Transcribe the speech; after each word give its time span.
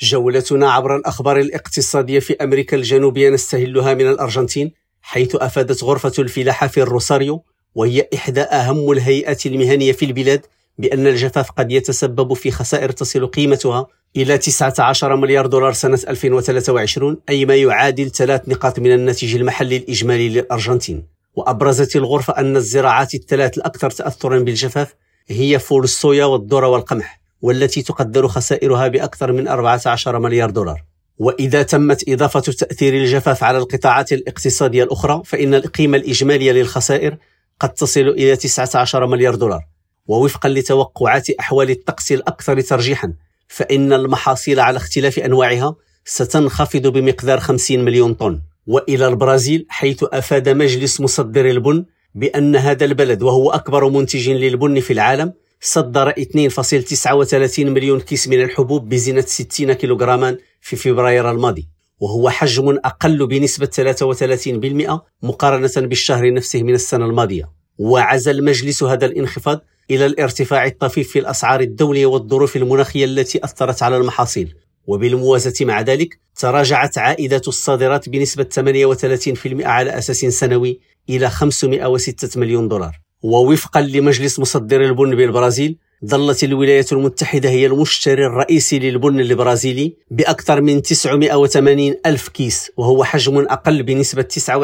جولتنا 0.00 0.72
عبر 0.72 0.96
الأخبار 0.96 1.40
الاقتصادية 1.40 2.18
في 2.18 2.36
أمريكا 2.40 2.76
الجنوبية 2.76 3.30
نستهلها 3.30 3.94
من 3.94 4.08
الأرجنتين 4.10 4.72
حيث 5.02 5.34
أفادت 5.34 5.84
غرفة 5.84 6.12
الفلاحة 6.18 6.66
في 6.66 6.82
الروساريو 6.82 7.44
وهي 7.74 8.08
إحدى 8.14 8.40
أهم 8.40 8.92
الهيئات 8.92 9.46
المهنية 9.46 9.92
في 9.92 10.04
البلاد 10.04 10.46
بأن 10.78 11.06
الجفاف 11.06 11.50
قد 11.50 11.72
يتسبب 11.72 12.32
في 12.32 12.50
خسائر 12.50 12.90
تصل 12.90 13.26
قيمتها 13.26 13.86
إلى 14.16 14.38
19 14.38 15.16
مليار 15.16 15.46
دولار 15.46 15.72
سنة 15.72 16.00
2023 16.08 17.16
أي 17.28 17.44
ما 17.44 17.56
يعادل 17.56 18.10
ثلاث 18.10 18.48
نقاط 18.48 18.78
من 18.78 18.92
الناتج 18.92 19.34
المحلي 19.34 19.76
الإجمالي 19.76 20.28
للأرجنتين. 20.28 21.06
وأبرزت 21.34 21.96
الغرفة 21.96 22.32
أن 22.32 22.56
الزراعات 22.56 23.14
الثلاث 23.14 23.58
الأكثر 23.58 23.90
تأثرا 23.90 24.38
بالجفاف 24.38 24.94
هي 25.28 25.58
فول 25.58 25.84
الصويا 25.84 26.24
والذرة 26.24 26.68
والقمح. 26.68 27.23
والتي 27.44 27.82
تقدر 27.82 28.28
خسائرها 28.28 28.88
بأكثر 28.88 29.32
من 29.32 29.48
14 29.48 30.18
مليار 30.18 30.50
دولار. 30.50 30.84
وإذا 31.18 31.62
تمت 31.62 32.08
إضافة 32.08 32.40
تأثير 32.40 32.94
الجفاف 32.94 33.44
على 33.44 33.58
القطاعات 33.58 34.12
الاقتصادية 34.12 34.84
الأخرى 34.84 35.22
فإن 35.24 35.54
القيمة 35.54 35.96
الإجمالية 35.96 36.52
للخسائر 36.52 37.16
قد 37.60 37.68
تصل 37.68 38.00
إلى 38.00 38.36
19 38.36 39.06
مليار 39.06 39.34
دولار. 39.34 39.60
ووفقا 40.06 40.48
لتوقعات 40.48 41.30
أحوال 41.30 41.70
الطقس 41.70 42.12
الأكثر 42.12 42.60
ترجيحا 42.60 43.12
فإن 43.48 43.92
المحاصيل 43.92 44.60
على 44.60 44.76
اختلاف 44.76 45.18
أنواعها 45.18 45.76
ستنخفض 46.04 46.86
بمقدار 46.86 47.40
50 47.40 47.84
مليون 47.84 48.14
طن. 48.14 48.40
وإلى 48.66 49.08
البرازيل 49.08 49.66
حيث 49.68 50.04
أفاد 50.12 50.48
مجلس 50.48 51.00
مصدر 51.00 51.50
البن 51.50 51.84
بأن 52.14 52.56
هذا 52.56 52.84
البلد 52.84 53.22
وهو 53.22 53.50
أكبر 53.50 53.88
منتج 53.88 54.30
للبن 54.30 54.80
في 54.80 54.92
العالم 54.92 55.32
صدر 55.60 56.12
2.39 56.12 57.58
مليون 57.58 58.00
كيس 58.00 58.28
من 58.28 58.42
الحبوب 58.42 58.88
بزنة 58.88 59.20
60 59.20 59.72
كيلوغراما 59.72 60.36
في 60.60 60.76
فبراير 60.76 61.30
الماضي 61.30 61.68
وهو 62.00 62.30
حجم 62.30 62.68
أقل 62.84 63.26
بنسبة 63.26 63.66
33% 63.66 65.00
مقارنة 65.22 65.70
بالشهر 65.76 66.32
نفسه 66.32 66.62
من 66.62 66.74
السنة 66.74 67.04
الماضية. 67.04 67.50
وعزى 67.78 68.30
المجلس 68.30 68.82
هذا 68.82 69.06
الانخفاض 69.06 69.60
إلى 69.90 70.06
الارتفاع 70.06 70.66
الطفيف 70.66 71.10
في 71.10 71.18
الأسعار 71.18 71.60
الدولية 71.60 72.06
والظروف 72.06 72.56
المناخية 72.56 73.04
التي 73.04 73.44
أثرت 73.44 73.82
على 73.82 73.96
المحاصيل. 73.96 74.54
وبالموازة 74.86 75.64
مع 75.64 75.80
ذلك 75.80 76.18
تراجعت 76.36 76.98
عائدات 76.98 77.48
الصادرات 77.48 78.08
بنسبة 78.08 78.44
38% 78.44 79.64
على 79.66 79.98
أساس 79.98 80.18
سنوي 80.18 80.80
إلى 81.10 81.30
506 81.30 82.40
مليون 82.40 82.68
دولار. 82.68 83.03
ووفقا 83.24 83.80
لمجلس 83.80 84.38
مصدر 84.38 84.80
البن 84.80 85.16
بالبرازيل 85.16 85.76
ظلت 86.06 86.44
الولايات 86.44 86.92
المتحدة 86.92 87.48
هي 87.48 87.66
المشتري 87.66 88.26
الرئيسي 88.26 88.78
للبن 88.78 89.20
البرازيلي 89.20 89.96
بأكثر 90.10 90.60
من 90.60 90.82
980 90.82 91.94
ألف 92.06 92.28
كيس 92.28 92.70
وهو 92.76 93.04
حجم 93.04 93.38
أقل 93.38 93.82
بنسبة 93.82 94.22
29% 94.22 94.56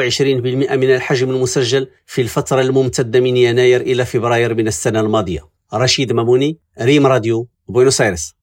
من 0.72 0.94
الحجم 0.94 1.30
المسجل 1.30 1.89
في 2.06 2.22
الفترة 2.22 2.61
الممتدة 2.61 3.20
من 3.20 3.36
يناير 3.36 3.80
إلى 3.80 4.05
فبراير 4.05 4.55
من 4.55 4.69
السنة 4.69 5.00
الماضية. 5.00 5.41
رشيد 5.74 6.12
ماموني 6.12 6.58
ريم 6.80 7.06
راديو 7.06 7.48
بوينوس 7.69 8.00
آيرس. 8.00 8.34